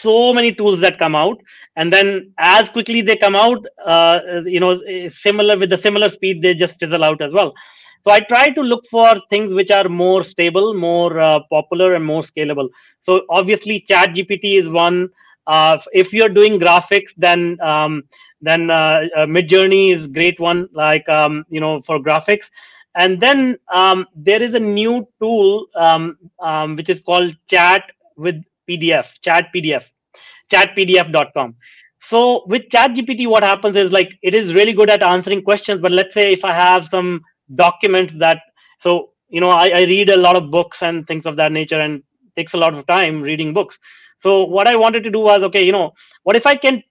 [0.00, 1.40] so many tools that come out
[1.76, 6.42] and then as quickly they come out uh, you know similar with the similar speed
[6.42, 7.52] they just fizzle out as well.
[8.04, 12.04] So i try to look for things which are more stable more uh, popular and
[12.04, 12.68] more scalable.
[13.02, 15.08] So obviously chat gpt is one.
[15.46, 18.04] Uh, if you're doing graphics then um,
[18.40, 22.46] then uh, uh, midjourney is great one like um, you know for graphics.
[22.94, 28.44] And then um, there is a new tool um, um, which is called chat with
[28.72, 29.84] pdf chat pdf
[30.52, 31.54] chatpdf.com.
[32.00, 35.80] So with ChatGPT, what happens is like it is really good at answering questions.
[35.80, 37.22] But let's say if I have some
[37.54, 38.40] documents that,
[38.80, 41.80] so you know, I, I read a lot of books and things of that nature,
[41.80, 42.02] and
[42.36, 43.78] takes a lot of time reading books.
[44.18, 46.82] So what I wanted to do was, okay, you know, what if I can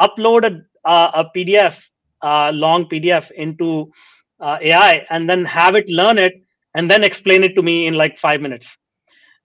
[0.00, 1.76] upload a, uh, a PDF,
[2.22, 3.92] uh, long PDF into
[4.40, 6.42] uh, AI, and then have it learn it,
[6.74, 8.66] and then explain it to me in like five minutes,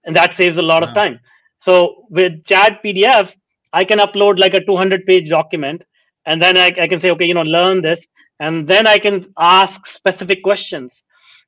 [0.04, 0.88] and that saves a lot wow.
[0.88, 1.20] of time.
[1.60, 3.34] So with Chat PDF,
[3.72, 5.82] I can upload like a 200 page document
[6.26, 8.04] and then I, I can say, okay, you know, learn this.
[8.40, 10.94] And then I can ask specific questions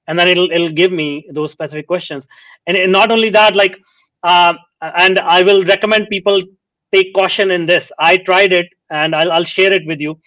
[0.07, 2.25] and then it'll, it'll give me those specific questions.
[2.67, 3.77] And not only that, like,
[4.23, 6.43] uh, and I will recommend people
[6.93, 7.91] take caution in this.
[7.99, 10.21] I tried it and I'll, I'll share it with you.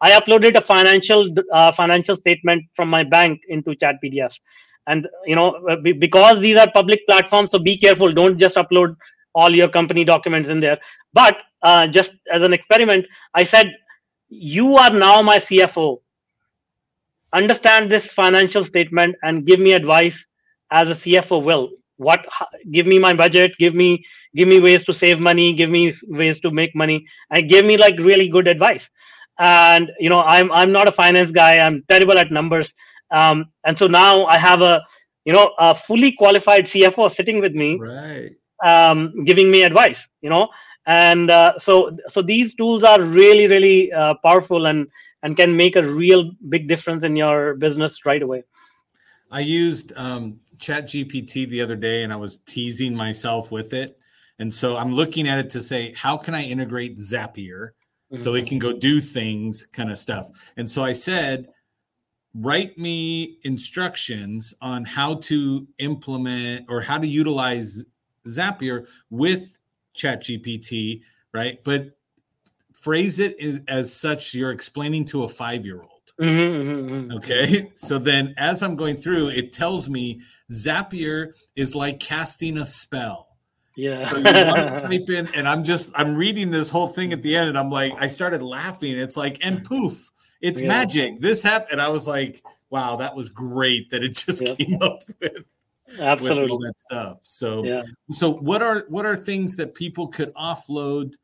[0.00, 4.32] I uploaded a financial uh, financial statement from my bank into Chat PDF,
[4.88, 5.54] and you know
[6.00, 8.12] because these are public platforms, so be careful.
[8.12, 8.96] Don't just upload
[9.34, 10.78] all your company documents in there.
[11.12, 13.72] But uh, just as an experiment, I said,
[14.28, 15.98] You are now my CFO.
[17.34, 20.16] Understand this financial statement and give me advice
[20.70, 21.70] as a CFO will.
[21.96, 22.26] What
[22.72, 26.40] give me my budget, give me give me ways to save money, give me ways
[26.40, 28.88] to make money, and give me like really good advice.
[29.38, 32.72] And you know, I'm I'm not a finance guy, I'm terrible at numbers.
[33.10, 34.82] Um, and so now I have a
[35.24, 37.78] you know a fully qualified CFO sitting with me.
[37.78, 38.32] Right
[38.64, 40.48] um, giving me advice you know
[40.86, 44.88] and uh, so so these tools are really really uh, powerful and
[45.22, 48.42] and can make a real big difference in your business right away
[49.30, 54.00] i used um, chat gpt the other day and i was teasing myself with it
[54.38, 57.70] and so i'm looking at it to say how can i integrate zapier
[58.10, 58.16] mm-hmm.
[58.16, 58.48] so it mm-hmm.
[58.48, 61.48] can go do things kind of stuff and so i said
[62.34, 67.84] write me instructions on how to implement or how to utilize
[68.26, 69.58] Zapier with
[69.94, 71.58] ChatGPT, right?
[71.64, 71.96] But
[72.74, 73.36] phrase it
[73.68, 75.98] as such you're explaining to a five year old.
[76.20, 77.16] Mm-hmm, mm-hmm, mm-hmm.
[77.16, 77.70] Okay.
[77.74, 83.28] So then as I'm going through, it tells me Zapier is like casting a spell.
[83.76, 83.94] Yeah.
[83.94, 87.22] So you want to type in, and I'm just I'm reading this whole thing at
[87.22, 88.98] the end, and I'm like, I started laughing.
[88.98, 90.10] It's like, and poof,
[90.40, 90.68] it's yeah.
[90.68, 91.20] magic.
[91.20, 94.54] This happened, and I was like, wow, that was great that it just yeah.
[94.54, 95.44] came up with
[96.00, 97.18] absolutely with all that stuff.
[97.22, 97.82] So, yeah.
[98.10, 101.14] so what are what are things that people could offload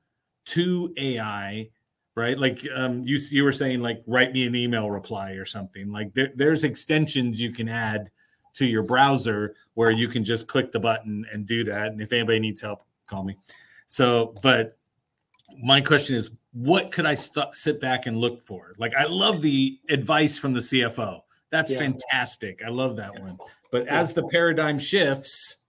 [0.47, 1.69] to AI?
[2.17, 5.91] Right, like um, you you were saying, like write me an email reply or something.
[5.91, 8.09] Like there, there's extensions you can add
[8.55, 11.89] to your browser where you can just click the button and do that.
[11.89, 13.37] And if anybody needs help, call me.
[13.87, 14.79] So, but
[15.63, 18.73] my question is, what could I st- sit back and look for?
[18.79, 21.21] Like, I love the advice from the CFO.
[21.51, 21.79] That's yeah.
[21.79, 22.63] fantastic.
[22.65, 23.39] I love that one.
[23.71, 25.63] But as the paradigm shifts,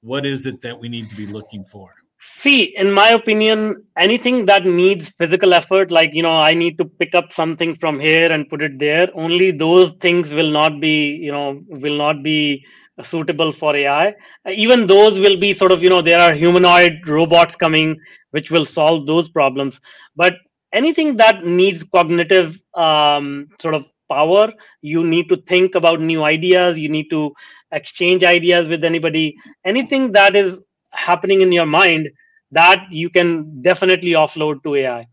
[0.00, 1.92] what is it that we need to be looking for?
[2.38, 6.84] See, in my opinion, anything that needs physical effort, like, you know, I need to
[6.84, 11.16] pick up something from here and put it there, only those things will not be,
[11.16, 12.64] you know, will not be
[13.02, 14.14] suitable for AI.
[14.48, 17.98] Even those will be sort of, you know, there are humanoid robots coming
[18.32, 19.80] which will solve those problems.
[20.16, 20.34] But
[20.72, 24.52] anything that needs cognitive um, sort of power,
[24.82, 27.32] you need to think about new ideas, you need to
[27.72, 30.58] exchange ideas with anybody, anything that is
[30.90, 32.08] happening in your mind
[32.50, 35.06] that you can definitely offload to AI.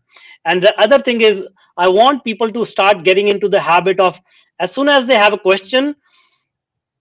[0.44, 4.18] And the other thing is, I want people to start getting into the habit of
[4.58, 5.94] as soon as they have a question,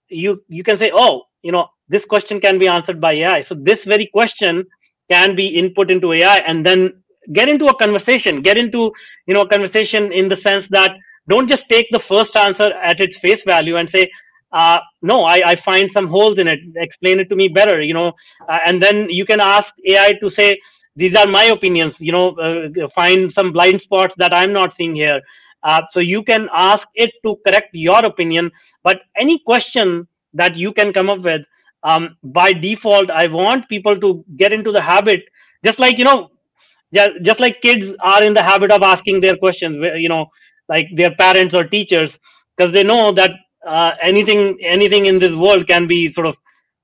[0.10, 3.41] you you can say, oh, you know, this question can be answered by AI.
[3.41, 4.65] So this very question
[5.12, 7.02] can be input into AI, and then
[7.34, 8.41] get into a conversation.
[8.41, 8.91] Get into
[9.28, 10.91] you know a conversation in the sense that
[11.30, 14.10] don't just take the first answer at its face value and say,
[14.54, 17.93] uh, no I, I find some holes in it explain it to me better you
[17.93, 18.13] know
[18.50, 20.60] uh, and then you can ask ai to say
[20.95, 24.95] these are my opinions you know uh, find some blind spots that i'm not seeing
[24.95, 25.22] here
[25.63, 28.52] uh, so you can ask it to correct your opinion
[28.84, 31.41] but any question that you can come up with
[31.84, 35.24] um, by default i want people to get into the habit
[35.65, 36.30] just like you know
[36.93, 40.26] just, just like kids are in the habit of asking their questions you know
[40.67, 42.17] like their parents or teachers
[42.58, 43.32] because they know that
[43.65, 46.38] uh, anything anything in this world can be sort of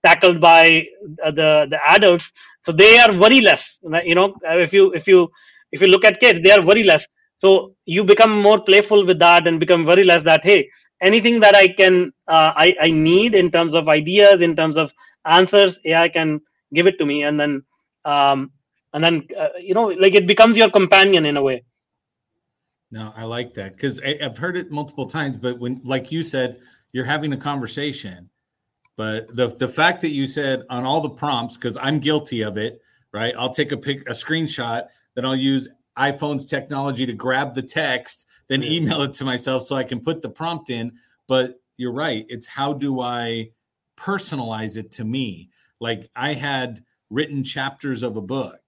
[0.06, 0.86] tackled by
[1.24, 2.32] uh, the the adults.
[2.66, 5.30] So they are worry less you know if you if you
[5.72, 7.06] if you look at kids they are worry less
[7.40, 10.70] so you become more playful with that and become very less that hey
[11.02, 14.92] anything that i can uh, I, I need in terms of ideas in terms of
[15.26, 16.42] answers ai can
[16.74, 17.64] give it to me and then
[18.06, 18.52] um
[18.94, 21.64] and then uh, you know like it becomes your companion in a way
[22.92, 25.38] no, I like that because I've heard it multiple times.
[25.38, 26.60] But when, like you said,
[26.92, 28.30] you're having a conversation,
[28.96, 32.58] but the the fact that you said on all the prompts, because I'm guilty of
[32.58, 33.34] it, right?
[33.38, 38.28] I'll take a pic, a screenshot, then I'll use iPhone's technology to grab the text,
[38.48, 40.94] then email it to myself so I can put the prompt in.
[41.28, 42.26] But you're right.
[42.28, 43.52] It's how do I
[43.98, 45.50] personalize it to me?
[45.80, 48.62] Like I had written chapters of a book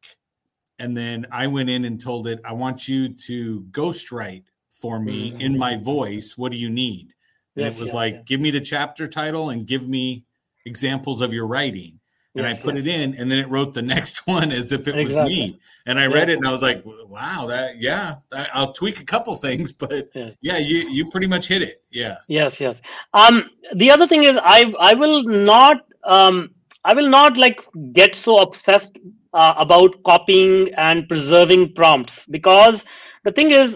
[0.79, 5.31] and then I went in and told it, I want you to ghostwrite for me
[5.31, 5.41] mm-hmm.
[5.41, 6.37] in my voice.
[6.37, 7.13] What do you need?
[7.55, 8.23] And yes, it was yes, like, yes.
[8.25, 10.23] give me the chapter title and give me
[10.65, 11.96] examples of your writing.
[12.37, 14.95] And I put it in, and then it wrote the next one as if it
[14.95, 15.03] exactly.
[15.03, 15.59] was me.
[15.85, 18.15] And I read it, and I was like, "Wow, that yeah."
[18.53, 20.09] I'll tweak a couple things, but
[20.41, 21.77] yeah, you you pretty much hit it.
[21.91, 22.15] Yeah.
[22.27, 22.75] Yes, yes.
[23.13, 26.51] Um, the other thing is, I I will not um
[26.83, 28.97] I will not like get so obsessed
[29.33, 32.85] uh, about copying and preserving prompts because
[33.23, 33.75] the thing is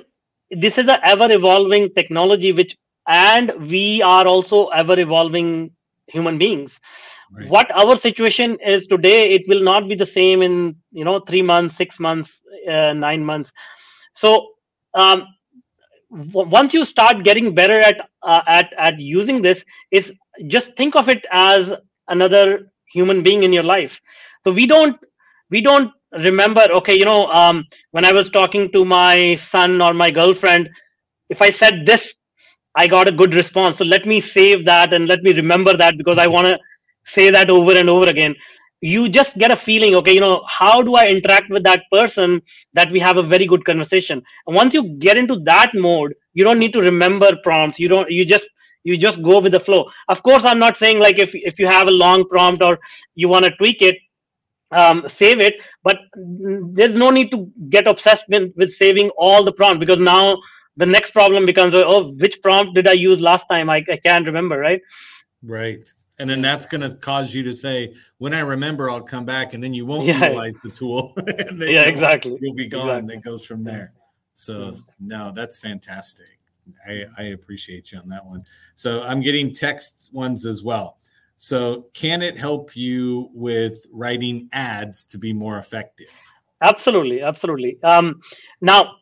[0.49, 2.75] this is a ever evolving technology which
[3.07, 5.71] and we are also ever evolving
[6.07, 6.71] human beings
[7.31, 7.53] right.
[7.53, 11.41] what our situation is today it will not be the same in you know 3
[11.41, 12.31] months 6 months
[12.69, 13.51] uh, 9 months.
[14.15, 14.47] So
[14.93, 15.25] um,
[16.11, 20.11] w- once you start getting better at uh, at at using this is
[20.47, 21.71] just think of it as
[22.07, 23.99] another human being in your life.
[24.43, 24.97] So we don't
[25.49, 29.93] we don't remember okay you know um, when i was talking to my son or
[29.93, 30.69] my girlfriend
[31.29, 32.13] if i said this
[32.75, 33.77] i got a good response.
[33.77, 36.59] So let me save that and let me remember that because i want to
[37.05, 38.35] say that over and over again.
[38.83, 42.41] You just get a feeling okay you know how do i interact with that person
[42.73, 44.23] that we have a very good conversation?
[44.47, 47.79] And once you get into that mode you don't need to remember prompts.
[47.79, 48.47] You don't you just
[48.83, 49.89] you just go with the flow.
[50.07, 52.79] Of course i'm not saying like if if you have a long prompt or
[53.15, 53.97] you want to tweak it
[54.71, 59.51] um, save it but there's no need to get obsessed with, with saving all the
[59.51, 60.37] prompt because now
[60.77, 63.69] the next problem becomes oh which prompt did i use last time?
[63.69, 64.81] I, I can't remember right?
[65.43, 65.87] Right
[66.21, 69.53] and then that's going to cause you to say when i remember i'll come back
[69.53, 70.23] and then you won't yeah.
[70.25, 71.13] utilize the tool.
[71.59, 72.37] Yeah exactly.
[72.39, 72.87] you'll be gone.
[72.87, 73.15] Exactly.
[73.15, 73.91] that goes from there.
[74.33, 76.37] So no that's fantastic.
[76.87, 78.43] I, I appreciate you on that one.
[78.75, 80.97] So i'm getting text ones as well.
[81.37, 86.13] So can it help you with writing ads to be more effective?
[86.61, 87.81] Absolutely absolutely.
[87.83, 88.21] Um,
[88.61, 88.97] now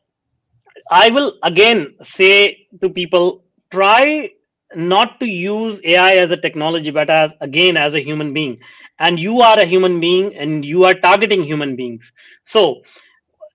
[0.89, 4.31] I will again say to people try
[4.75, 8.57] not to use AI as a technology, but as again as a human being.
[8.99, 12.03] And you are a human being and you are targeting human beings.
[12.45, 12.81] So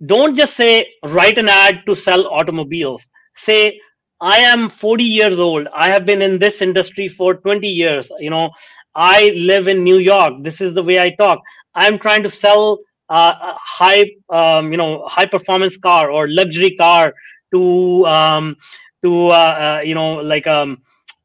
[0.07, 3.03] don't just say write an ad to sell automobiles.
[3.37, 3.81] Say,
[4.21, 5.69] I am 40 years old.
[5.75, 8.09] I have been in this industry for 20 years.
[8.19, 8.51] You know,
[8.95, 10.35] I live in New York.
[10.43, 11.41] This is the way I talk.
[11.75, 17.13] I'm trying to sell uh, high um, you know high performance car or luxury car
[17.53, 18.57] to um,
[19.05, 20.79] to uh, uh, you know like um,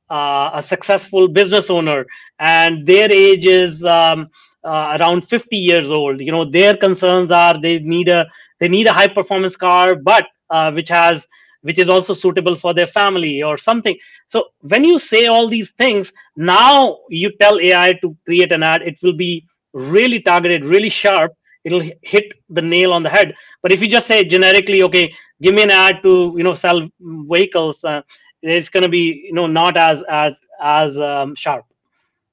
[0.09, 2.05] uh, a successful business owner
[2.39, 4.29] and their age is um,
[4.63, 6.19] uh, around 50 years old.
[6.21, 8.25] You know their concerns are they need a
[8.59, 11.25] they need a high performance car but uh, which has
[11.61, 13.97] which is also suitable for their family or something.
[14.29, 18.81] So when you say all these things now you tell ai to create an ad
[18.81, 21.33] it will be really targeted really sharp.
[21.65, 23.33] It'll hit the nail on the head.
[23.61, 26.87] But if you just say generically okay give me an ad to you know sell
[26.99, 28.01] vehicles uh,
[28.41, 31.65] it's going to be you know not as as as um, sharp.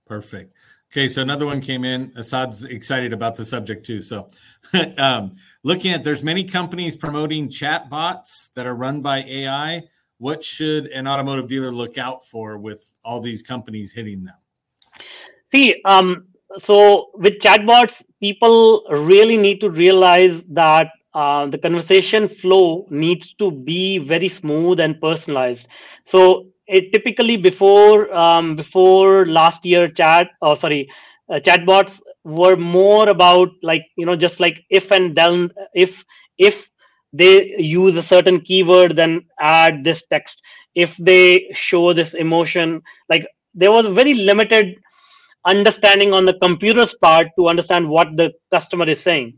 [0.07, 0.55] Perfect.
[0.92, 2.12] Okay so another one came in.
[2.16, 4.27] Assad's excited about the subject too so
[4.99, 5.31] um,
[5.64, 9.83] looking at there's many companies promoting chat bots that are run by ai
[10.19, 14.37] what should an automotive dealer look out for with all these companies hitting them?
[15.53, 16.27] See um,
[16.59, 23.50] so with chatbots people really need to realize that uh, the conversation flow needs to
[23.52, 25.66] be very smooth and personalized
[26.07, 30.88] so it typically before um, before last year chat oh sorry
[31.31, 36.05] uh, chatbots were more about like you know just like if and then if
[36.38, 36.68] if
[37.12, 40.40] they use a certain keyword then add this text
[40.74, 44.76] if they show this emotion like there was very limited
[45.46, 49.35] understanding on the computer's part to understand what the customer is saying.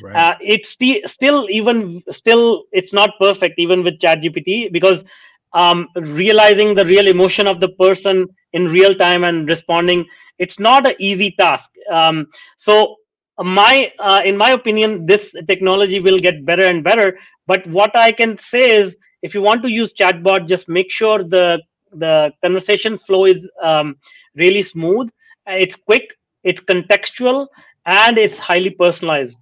[0.00, 0.26] Right.
[0.26, 5.02] Uh, it's st- still even still it's not perfect even with ChatGPT because
[5.54, 10.04] um, realizing the real emotion of the person in real time and responding
[10.38, 11.68] it's not an easy task.
[11.90, 12.26] Um,
[12.58, 12.96] so
[13.38, 17.18] my uh, in my opinion this technology will get better and better.
[17.46, 21.22] But what I can say is if you want to use chatbot, just make sure
[21.22, 21.60] the
[21.92, 23.96] the conversation flow is um,
[24.34, 25.08] really smooth
[25.46, 26.04] it's quick,
[26.44, 27.46] it's contextual,
[27.86, 29.36] and it's highly personalized.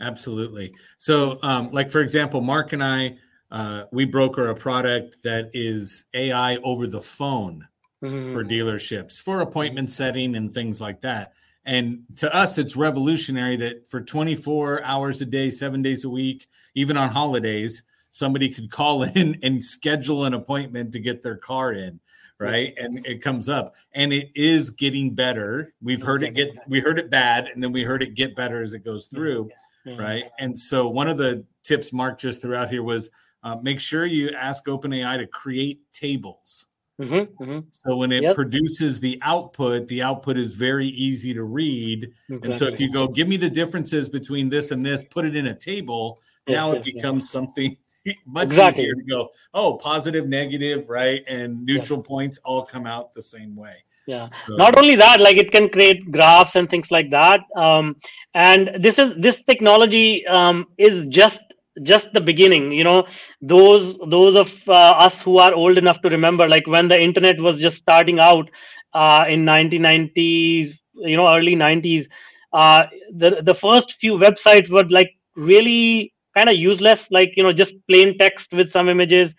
[0.00, 0.74] Absolutely.
[0.98, 3.16] So, um, like for example, Mark and I,
[3.50, 7.66] uh, we broker a product that is AI over the phone
[8.02, 8.32] mm-hmm.
[8.32, 11.34] for dealerships for appointment setting and things like that.
[11.64, 16.46] And to us, it's revolutionary that for 24 hours a day, seven days a week,
[16.74, 21.72] even on holidays, somebody could call in and schedule an appointment to get their car
[21.72, 22.00] in
[22.40, 22.74] right?
[22.76, 25.72] And it comes up and it is getting better.
[25.80, 28.60] We've heard it get we heard it bad and then we heard it get better
[28.60, 29.50] as it goes through
[29.98, 33.10] right and so one of the tips mark just threw out here was
[33.42, 36.66] uh, make sure you ask openai to create tables
[37.00, 37.58] Mm-hmm, mm-hmm.
[37.70, 38.34] So when it yep.
[38.34, 42.04] produces the output, the output is very easy to read.
[42.28, 42.48] Exactly.
[42.48, 45.34] And so if you go, give me the differences between this and this, put it
[45.34, 47.30] in a table, yes, now yes, it becomes yes.
[47.30, 47.76] something
[48.26, 48.84] much exactly.
[48.84, 51.22] easier to go, oh, positive, negative, right?
[51.28, 53.83] And neutral points all come out the same way.
[54.06, 54.28] Yeah.
[54.28, 54.46] So.
[54.56, 57.40] Not only that, like it can create graphs and things like that.
[57.56, 57.96] Um,
[58.34, 61.40] and this is this technology um, is just
[61.82, 63.06] just the beginning you know
[63.40, 67.38] those those of uh, us who are old enough to remember like when the internet
[67.40, 68.48] was just starting out
[68.92, 72.06] uh, in 1990s you know early 90s
[72.52, 77.52] uh, the the first few websites were like really kind of useless like you know
[77.52, 79.34] just plain text with some images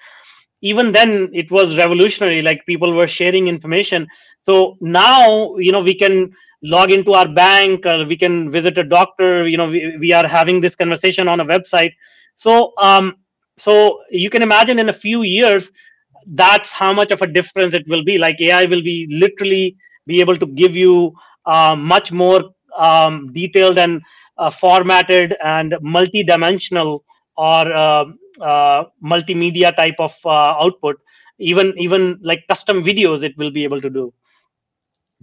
[0.62, 4.08] even then it was revolutionary like people were sharing information
[4.45, 6.32] so now you know we can
[6.63, 10.28] log into our bank or we can visit a doctor you know we, we are
[10.28, 11.91] having this conversation on a website.
[12.36, 13.15] So um
[13.57, 15.70] so you can imagine in a few years
[16.34, 18.17] that's how much of a difference it will be.
[18.17, 21.13] Like ai will be literally be able to give you
[21.45, 22.41] uh, much more
[22.78, 24.01] um, detailed and
[24.38, 27.03] uh, formatted and multi-dimensional
[27.38, 28.05] or uh,
[28.41, 30.97] uh, multimedia type of output.
[31.39, 34.13] Even even like custom videos it will be able to do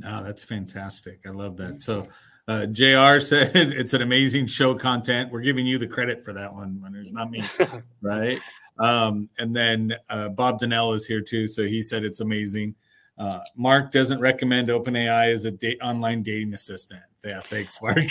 [0.03, 2.05] no that's fantastic i love that so
[2.49, 3.21] Uh, Jr.
[3.21, 5.31] said it's an amazing show content.
[5.31, 7.45] We're giving you the credit for that one, There's not me,
[8.03, 8.41] right?
[8.81, 12.75] Um, and then uh, Bob Donnell is here too, so he said it's amazing.
[13.19, 17.03] Uh, Mark doesn't recommend OpenAI as a date online dating assistant.
[17.25, 17.99] Yeah, thanks, Mark.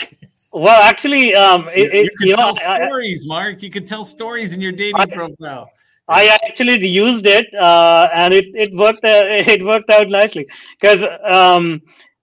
[0.53, 3.63] Well, actually, um, it, you, you, you tell know, stories, I, Mark.
[3.63, 5.71] You can tell stories in your dating I, profile.
[6.07, 9.03] I actually used it, uh, and it it worked.
[9.03, 9.25] Uh,
[9.55, 10.47] it worked out nicely
[10.79, 10.99] because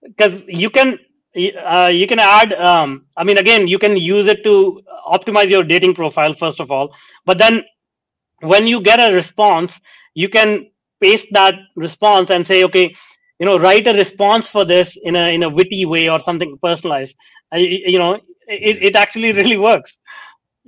[0.03, 0.99] because um, you can
[1.65, 2.53] uh, you can add.
[2.55, 6.71] Um, I mean, again, you can use it to optimize your dating profile first of
[6.71, 7.65] all, but then
[8.41, 9.73] when you get a response,
[10.15, 10.71] you can
[11.01, 12.95] paste that response and say, okay,
[13.39, 16.59] you know, write a response for this in a in a witty way or something
[16.63, 17.15] personalized.
[17.53, 18.15] I, you know,
[18.49, 19.97] it, it actually really works.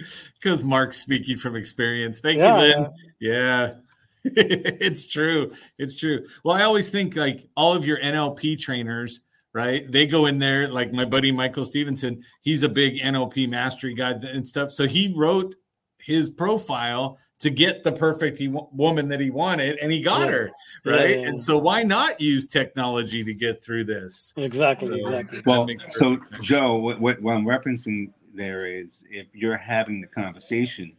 [0.34, 2.20] Because Mark's speaking from experience.
[2.20, 2.90] Thank yeah, you, Lynn.
[3.20, 3.32] Yeah.
[3.32, 3.74] yeah.
[4.24, 5.51] it's true.
[5.78, 6.24] It's true.
[6.44, 9.20] Well, I always think like all of your NLP trainers,
[9.53, 9.82] right?
[9.88, 14.12] They go in there, like my buddy Michael Stevenson, he's a big NLP mastery guy
[14.12, 14.72] and stuff.
[14.72, 15.55] So he wrote
[16.03, 20.32] his profile to get the perfect he, woman that he wanted and he got yeah.
[20.32, 20.51] her
[20.84, 25.09] right yeah, yeah, and so why not use technology to get through this exactly so
[25.09, 26.30] exactly well so sense.
[26.40, 30.93] joe what, what, what i'm referencing there is if you're having the conversation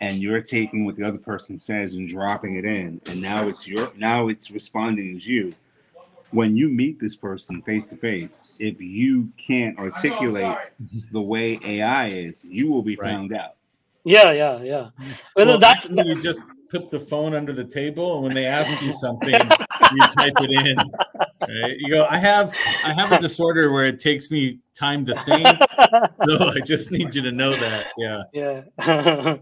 [0.00, 3.66] and you're taking what the other person says and dropping it in and now it's
[3.66, 5.52] your now it's responding as you
[6.30, 10.56] when you meet this person face to face if you can't articulate
[11.12, 13.10] the way ai is you will be right.
[13.10, 13.54] found out
[14.04, 14.90] yeah, yeah, yeah.
[15.34, 18.44] Well, well that's that, you just put the phone under the table, and when they
[18.44, 20.76] ask you something, you type it in.
[21.40, 21.76] Right?
[21.78, 22.06] You go.
[22.06, 22.54] I have
[22.84, 25.46] I have a disorder where it takes me time to think,
[26.26, 27.88] so I just need you to know that.
[27.96, 28.22] Yeah.
[28.32, 29.36] Yeah.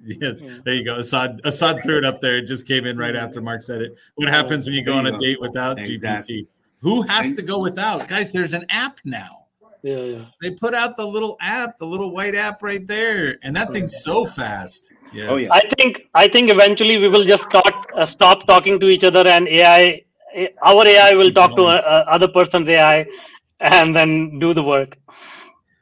[0.00, 0.96] yes, there you go.
[0.96, 2.38] Assad Assad threw it up there.
[2.38, 3.98] It just came in right after Mark said it.
[4.14, 6.42] What happens when you go on a date without exactly.
[6.42, 6.46] GPT?
[6.80, 8.08] Who has to go without?
[8.08, 9.44] Guys, there's an app now
[9.84, 10.24] yeah, yeah.
[10.40, 14.02] They put out the little app, the little white app right there, and that thing's
[14.02, 14.94] so fast.
[15.12, 15.26] Yes.
[15.28, 15.48] Oh yeah.
[15.52, 19.26] I think I think eventually we will just start uh, stop talking to each other,
[19.28, 20.02] and AI,
[20.62, 23.06] our AI will talk to uh, other person's AI,
[23.60, 24.96] and then do the work.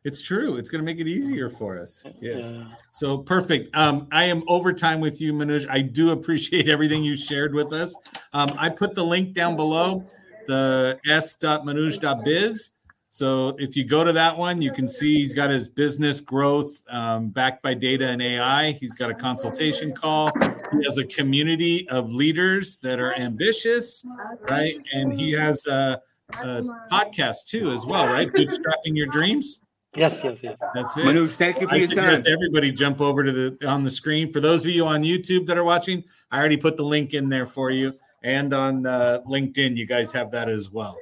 [0.05, 0.57] It's true.
[0.57, 2.05] It's going to make it easier for us.
[2.21, 2.53] Yes.
[2.53, 2.65] Yeah.
[2.91, 3.75] So perfect.
[3.75, 5.69] Um, I am over time with you, Manuj.
[5.71, 7.95] I do appreciate everything you shared with us.
[8.33, 10.05] Um, I put the link down below,
[10.49, 12.73] the s.manuj.biz
[13.13, 16.83] so if you go to that one, you can see he's got his business growth
[16.89, 18.73] um, backed by data and AI.
[18.73, 20.31] He's got a consultation call.
[20.41, 24.03] He has a community of leaders that are ambitious,
[24.49, 24.77] right?
[24.95, 26.01] And he has a,
[26.41, 28.33] a podcast too, as well, right?
[28.33, 29.61] Bootstrapping your dreams.
[29.95, 30.57] Yes, yes, yes.
[30.73, 31.05] That's it.
[31.05, 32.33] Manu, thank you for I your suggest time.
[32.33, 34.33] everybody jump over to the on the screen.
[34.33, 37.29] For those of you on YouTube that are watching, I already put the link in
[37.29, 37.93] there for you,
[38.23, 40.97] and on uh, LinkedIn, you guys have that as well.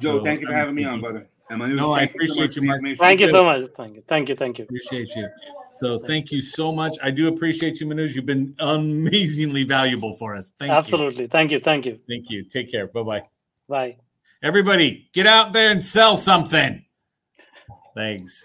[0.00, 1.28] Joe, so, thank you for having me on, brother.
[1.58, 2.80] No, I appreciate you, Mark.
[2.98, 3.70] Thank you so much.
[3.76, 4.02] Thank you.
[4.08, 4.36] Thank you.
[4.36, 4.64] Thank you.
[4.64, 5.28] Appreciate you.
[5.72, 6.96] So thank you so much.
[7.02, 8.14] I do appreciate you, Manuj.
[8.14, 10.52] You've been amazingly valuable for us.
[10.58, 11.04] Thank Absolutely.
[11.04, 11.08] you.
[11.08, 11.26] Absolutely.
[11.28, 11.60] Thank you.
[11.60, 11.98] Thank you.
[12.08, 12.44] Thank you.
[12.44, 12.86] Take care.
[12.88, 13.22] Bye-bye.
[13.68, 13.96] Bye.
[14.42, 16.84] Everybody, get out there and sell something.
[17.94, 18.40] Thanks.